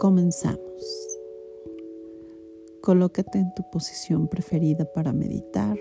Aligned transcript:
Comenzamos. 0.00 1.18
Colócate 2.80 3.38
en 3.38 3.52
tu 3.52 3.68
posición 3.70 4.28
preferida 4.28 4.86
para 4.86 5.12
meditar. 5.12 5.76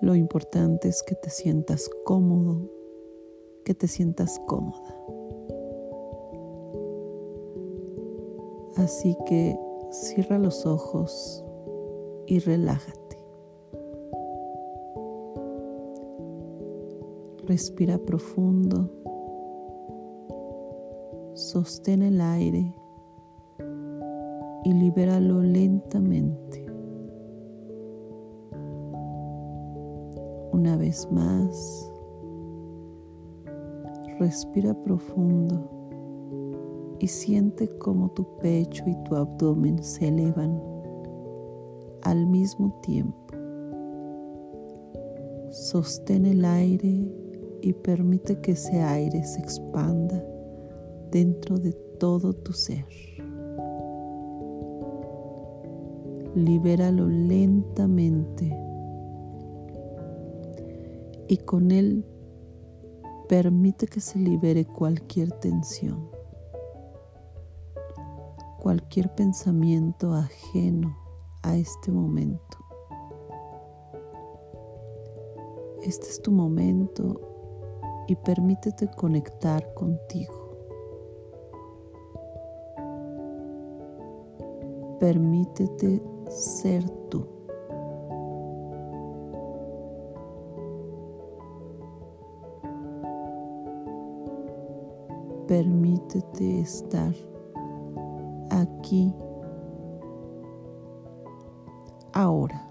Lo 0.00 0.14
importante 0.14 0.88
es 0.88 1.02
que 1.02 1.14
te 1.14 1.28
sientas 1.28 1.90
cómodo, 2.04 2.66
que 3.62 3.74
te 3.74 3.88
sientas 3.88 4.40
cómoda. 4.46 4.96
Así 8.76 9.14
que 9.26 9.54
cierra 9.90 10.38
los 10.38 10.64
ojos 10.64 11.44
y 12.26 12.38
relájate. 12.38 13.18
Respira 17.44 17.98
profundo. 17.98 18.88
Sostén 21.52 22.00
el 22.00 22.18
aire 22.22 22.74
y 24.64 24.72
libéralo 24.72 25.42
lentamente. 25.42 26.64
Una 30.50 30.78
vez 30.78 31.06
más, 31.12 31.92
respira 34.18 34.72
profundo 34.82 35.68
y 37.00 37.06
siente 37.06 37.68
cómo 37.76 38.08
tu 38.12 38.24
pecho 38.38 38.84
y 38.86 38.96
tu 39.04 39.14
abdomen 39.14 39.82
se 39.82 40.08
elevan 40.08 40.58
al 42.00 42.26
mismo 42.28 42.80
tiempo. 42.80 43.26
Sostén 45.50 46.24
el 46.24 46.46
aire 46.46 47.12
y 47.60 47.74
permite 47.74 48.40
que 48.40 48.52
ese 48.52 48.80
aire 48.80 49.22
se 49.22 49.38
expanda 49.40 50.31
dentro 51.12 51.58
de 51.58 51.72
todo 52.00 52.32
tu 52.32 52.52
ser. 52.52 52.86
Libéralo 56.34 57.06
lentamente 57.06 58.58
y 61.28 61.36
con 61.36 61.70
él 61.70 62.06
permite 63.28 63.86
que 63.86 64.00
se 64.00 64.18
libere 64.18 64.64
cualquier 64.64 65.30
tensión, 65.32 66.10
cualquier 68.58 69.14
pensamiento 69.14 70.14
ajeno 70.14 70.96
a 71.42 71.56
este 71.56 71.92
momento. 71.92 72.58
Este 75.82 76.06
es 76.06 76.22
tu 76.22 76.32
momento 76.32 77.20
y 78.08 78.16
permítete 78.16 78.88
conectar 78.96 79.74
contigo. 79.74 80.41
Permítete 85.02 86.00
ser 86.28 86.88
tú. 87.10 87.26
Permítete 95.48 96.60
estar 96.60 97.12
aquí 98.48 99.12
ahora. 102.12 102.70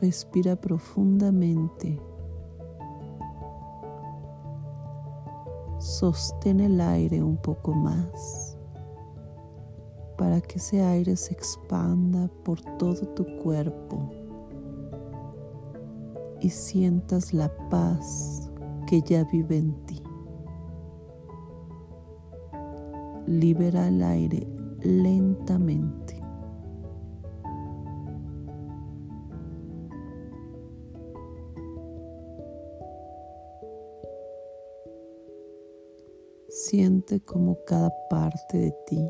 Respira 0.00 0.56
profundamente. 0.56 2.15
Sostén 5.98 6.60
el 6.60 6.78
aire 6.78 7.22
un 7.22 7.38
poco 7.38 7.72
más 7.72 8.58
para 10.18 10.42
que 10.42 10.58
ese 10.58 10.82
aire 10.82 11.16
se 11.16 11.32
expanda 11.32 12.28
por 12.44 12.60
todo 12.76 13.08
tu 13.14 13.24
cuerpo 13.38 14.10
y 16.42 16.50
sientas 16.50 17.32
la 17.32 17.50
paz 17.70 18.50
que 18.86 19.00
ya 19.00 19.24
vive 19.24 19.56
en 19.56 19.72
ti. 19.86 20.02
Libera 23.26 23.88
el 23.88 24.02
aire 24.02 24.46
lentamente. 24.82 26.05
Siente 36.68 37.20
como 37.20 37.62
cada 37.64 37.92
parte 38.10 38.58
de 38.58 38.74
ti 38.88 39.08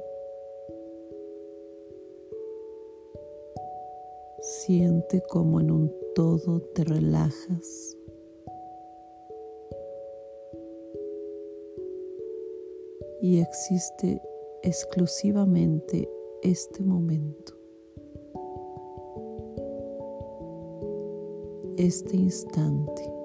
siente 4.46 5.22
como 5.28 5.60
en 5.60 5.70
un 5.70 5.94
todo 6.14 6.60
te 6.60 6.84
relajas. 6.84 7.96
Y 13.20 13.40
existe 13.40 14.20
exclusivamente 14.62 16.08
este 16.42 16.82
momento. 16.82 17.54
Este 21.76 22.16
instante. 22.16 23.15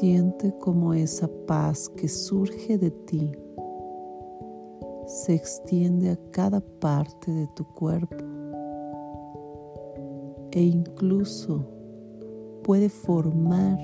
Siente 0.00 0.50
como 0.60 0.94
esa 0.94 1.28
paz 1.46 1.86
que 1.86 2.08
surge 2.08 2.78
de 2.78 2.90
ti 2.90 3.30
se 5.04 5.34
extiende 5.34 6.08
a 6.08 6.16
cada 6.30 6.62
parte 6.80 7.30
de 7.30 7.46
tu 7.48 7.66
cuerpo 7.74 8.16
e 10.52 10.62
incluso 10.62 11.66
puede 12.62 12.88
formar 12.88 13.78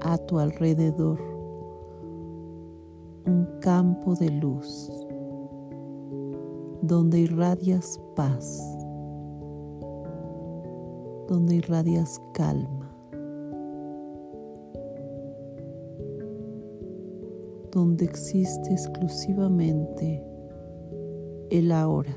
a 0.00 0.16
tu 0.16 0.38
alrededor 0.38 1.20
un 3.26 3.46
campo 3.60 4.14
de 4.14 4.30
luz 4.30 4.90
donde 6.80 7.20
irradias 7.20 8.00
paz, 8.16 8.58
donde 11.28 11.56
irradias 11.56 12.18
calma. 12.32 12.77
Donde 17.78 18.06
existe 18.06 18.72
exclusivamente 18.72 20.20
el 21.48 21.70
ahora. 21.70 22.12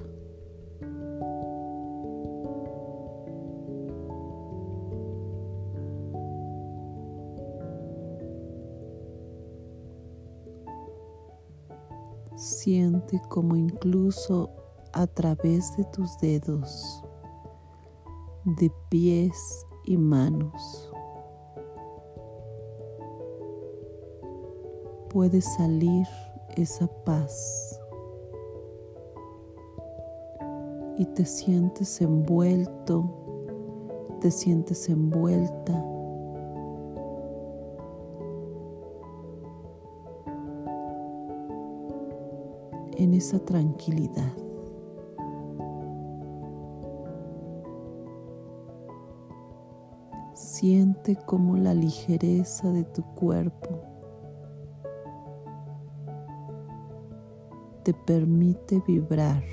Siente 12.35 13.21
como 13.29 13.55
incluso 13.55 14.49
a 14.93 15.05
través 15.05 15.77
de 15.77 15.85
tus 15.93 16.17
dedos, 16.17 17.03
de 18.45 18.71
pies 18.89 19.67
y 19.85 19.95
manos, 19.95 20.90
puede 25.11 25.41
salir 25.41 26.07
esa 26.55 26.87
paz 27.03 27.77
y 30.97 31.05
te 31.05 31.25
sientes 31.25 31.99
envuelto, 32.01 33.09
te 34.21 34.31
sientes 34.31 34.89
envuelta. 34.89 35.85
en 42.97 43.15
esa 43.15 43.39
tranquilidad. 43.39 44.31
Siente 50.35 51.15
como 51.15 51.57
la 51.57 51.73
ligereza 51.73 52.71
de 52.71 52.83
tu 52.83 53.01
cuerpo 53.15 53.80
te 57.83 57.93
permite 57.93 58.81
vibrar 58.87 59.43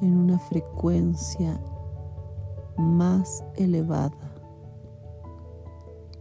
en 0.00 0.16
una 0.16 0.38
frecuencia 0.38 1.60
más 2.76 3.44
elevada 3.56 4.34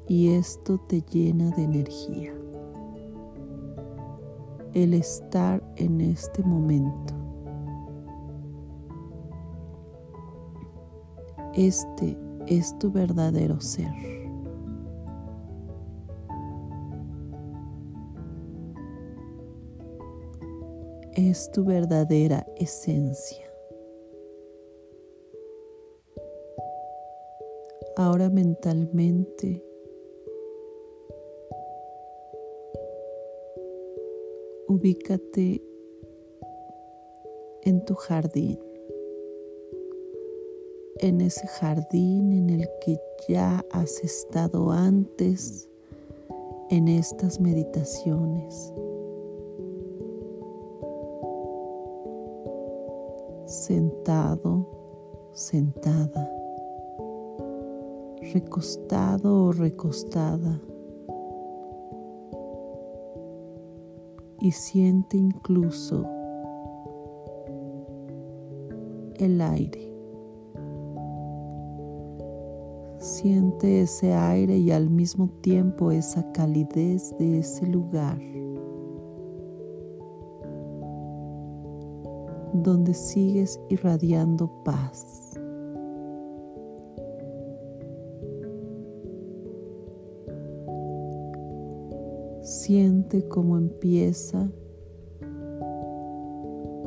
y 0.07 0.29
esto 0.29 0.79
te 0.87 1.01
llena 1.01 1.51
de 1.51 1.63
energía. 1.63 2.33
El 4.73 4.93
estar 4.93 5.61
en 5.75 6.01
este 6.01 6.43
momento. 6.43 7.13
Este 11.53 12.17
es 12.45 12.77
tu 12.79 12.91
verdadero 12.91 13.59
ser. 13.59 14.16
Es 21.17 21.49
tu 21.51 21.65
verdadera 21.65 22.45
esencia. 22.57 23.51
Ahora 27.95 28.29
mentalmente 28.29 29.65
ubícate 34.67 35.63
en 37.63 37.83
tu 37.85 37.95
jardín, 37.95 38.59
en 40.99 41.21
ese 41.21 41.47
jardín 41.47 42.31
en 42.31 42.49
el 42.51 42.69
que 42.85 42.99
ya 43.27 43.65
has 43.71 44.03
estado 44.03 44.69
antes 44.69 45.67
en 46.69 46.87
estas 46.87 47.39
meditaciones. 47.39 48.71
Sentado, 53.47 54.67
sentada, 55.33 56.29
recostado 58.31 59.45
o 59.45 59.51
recostada. 59.51 60.61
y 64.39 64.51
siente 64.51 65.17
incluso 65.17 66.05
el 69.15 69.41
aire. 69.41 69.91
Siente 72.99 73.81
ese 73.81 74.13
aire 74.13 74.57
y 74.57 74.71
al 74.71 74.89
mismo 74.89 75.29
tiempo 75.41 75.91
esa 75.91 76.31
calidez 76.33 77.15
de 77.17 77.39
ese 77.39 77.65
lugar 77.65 78.19
donde 82.67 82.93
sigues 82.93 83.61
irradiando 83.69 84.51
paz. 84.65 85.39
Siente 92.41 93.25
cómo 93.29 93.57
empieza 93.57 94.51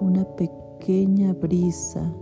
una 0.02 0.26
pequeña 0.36 1.32
brisa 1.32 2.14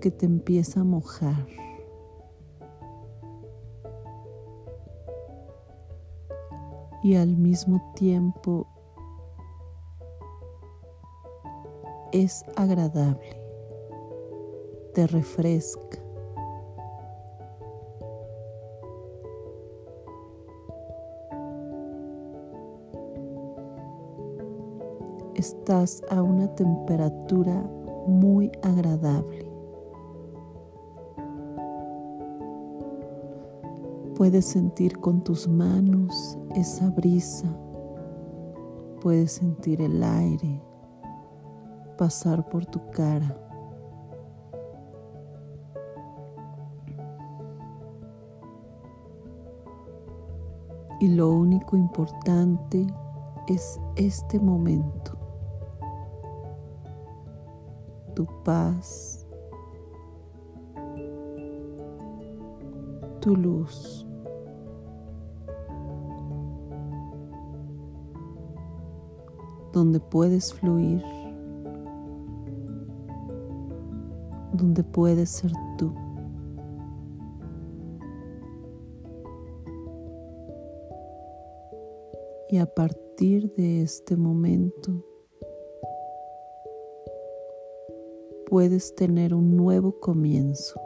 que 0.00 0.12
te 0.12 0.26
empieza 0.26 0.82
a 0.82 0.84
mojar. 0.84 1.44
Y 7.02 7.16
al 7.16 7.36
mismo 7.36 7.80
tiempo 7.96 8.68
es 12.12 12.44
agradable, 12.56 13.40
te 14.94 15.06
refresca. 15.06 15.98
estás 25.38 26.02
a 26.10 26.20
una 26.22 26.52
temperatura 26.54 27.62
muy 28.06 28.50
agradable. 28.62 29.46
Puedes 34.16 34.46
sentir 34.46 34.98
con 34.98 35.22
tus 35.22 35.46
manos 35.46 36.36
esa 36.56 36.90
brisa. 36.90 37.46
Puedes 39.00 39.32
sentir 39.32 39.80
el 39.80 40.02
aire 40.02 40.67
pasar 41.98 42.48
por 42.48 42.64
tu 42.64 42.80
cara. 42.92 43.36
Y 51.00 51.08
lo 51.08 51.30
único 51.30 51.76
importante 51.76 52.86
es 53.48 53.78
este 53.96 54.40
momento. 54.40 55.18
tu 58.18 58.26
paz, 58.42 59.24
tu 63.20 63.36
luz. 63.36 64.04
donde 69.72 70.00
puedes 70.00 70.52
fluir, 70.52 71.04
donde 74.58 74.84
puedes 74.84 75.30
ser 75.30 75.52
tú. 75.78 75.94
Y 82.50 82.58
a 82.58 82.66
partir 82.66 83.54
de 83.54 83.82
este 83.82 84.16
momento, 84.16 85.04
puedes 88.46 88.94
tener 88.94 89.34
un 89.34 89.56
nuevo 89.56 90.00
comienzo. 90.00 90.80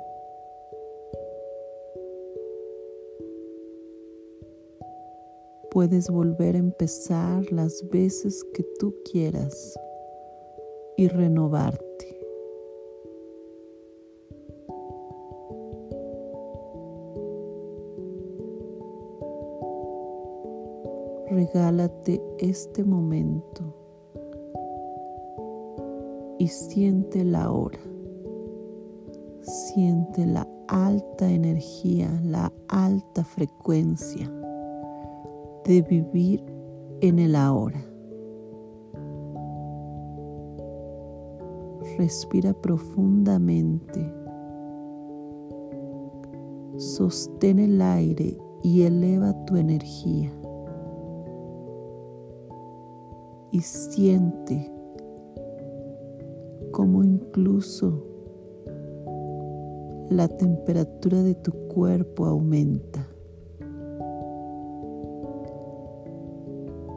Puedes 5.71 6.11
volver 6.11 6.57
a 6.57 6.59
empezar 6.59 7.51
las 7.51 7.89
veces 7.91 8.45
que 8.53 8.65
tú 8.79 8.95
quieras 9.11 9.79
y 10.97 11.09
renovarte. 11.09 11.92
Regálate 21.43 22.23
este 22.39 22.85
momento 22.85 23.75
y 26.39 26.47
siente 26.47 27.25
la 27.25 27.51
hora. 27.51 27.81
Siente 29.41 30.25
la 30.25 30.47
alta 30.69 31.29
energía, 31.29 32.09
la 32.23 32.53
alta 32.69 33.25
frecuencia 33.25 34.31
de 35.65 35.83
vivir 35.83 36.45
en 37.01 37.19
el 37.19 37.35
ahora. 37.35 37.85
Respira 41.99 42.53
profundamente. 42.53 44.15
Sostén 46.77 47.59
el 47.59 47.83
aire 47.83 48.39
y 48.63 48.83
eleva 48.83 49.45
tu 49.45 49.57
energía. 49.57 50.33
Y 53.53 53.61
siente 53.61 54.73
como 56.73 57.05
incluso 57.05 58.03
la 60.09 60.27
temperatura 60.27 61.23
de 61.23 61.35
tu 61.35 61.53
cuerpo 61.69 62.27
aumenta. 62.27 63.07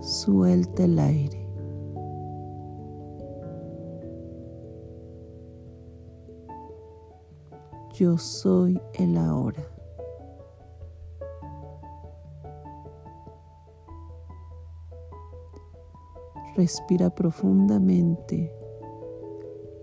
Suelta 0.02 0.86
el 0.86 0.98
aire. 1.00 1.46
Yo 7.94 8.18
soy 8.18 8.80
el 8.94 9.18
ahora. 9.18 9.75
Respira 16.56 17.10
profundamente 17.10 18.52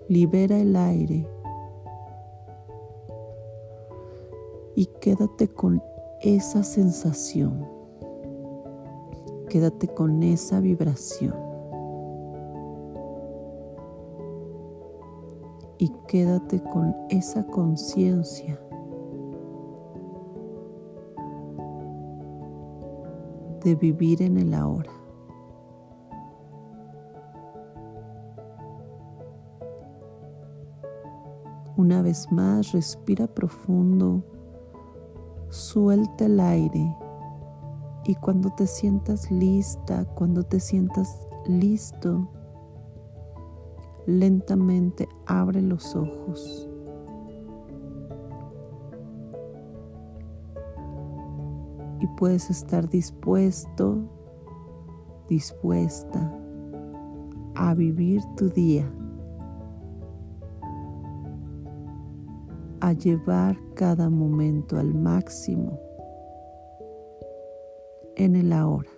libera 0.08 0.58
el 0.58 0.74
aire 0.74 1.28
y 4.74 4.86
quédate 5.00 5.48
con 5.48 5.82
esa 6.22 6.62
sensación, 6.62 7.66
quédate 9.48 9.88
con 9.88 10.22
esa 10.22 10.60
vibración 10.60 11.34
y 15.78 15.92
quédate 16.08 16.62
con 16.62 16.96
esa 17.10 17.46
conciencia. 17.46 18.58
de 23.62 23.76
vivir 23.76 24.22
en 24.22 24.38
el 24.38 24.54
ahora. 24.54 25.01
Una 31.82 32.00
vez 32.00 32.30
más, 32.30 32.70
respira 32.70 33.26
profundo, 33.26 34.22
suelta 35.48 36.26
el 36.26 36.38
aire. 36.38 36.96
Y 38.04 38.14
cuando 38.14 38.50
te 38.50 38.68
sientas 38.68 39.28
lista, 39.32 40.04
cuando 40.14 40.44
te 40.44 40.60
sientas 40.60 41.26
listo, 41.44 42.28
lentamente 44.06 45.08
abre 45.26 45.60
los 45.60 45.96
ojos. 45.96 46.70
Y 51.98 52.06
puedes 52.16 52.48
estar 52.48 52.88
dispuesto, 52.88 53.98
dispuesta 55.28 56.32
a 57.56 57.74
vivir 57.74 58.22
tu 58.36 58.50
día, 58.50 58.88
a 62.82 62.92
llevar 62.94 63.56
cada 63.74 64.10
momento 64.10 64.76
al 64.76 64.92
máximo 64.92 65.78
en 68.16 68.34
el 68.34 68.52
ahora. 68.52 68.90